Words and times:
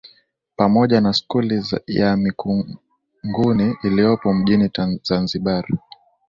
Pamoja 0.55 1.01
na 1.01 1.13
Skuli 1.13 1.63
ya 1.87 2.17
Mikunguni 2.17 3.77
iliyopo 3.83 4.33
mjini 4.33 4.71
Zanzibar. 5.03 5.65